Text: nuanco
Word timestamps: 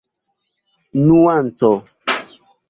nuanco 1.05 1.71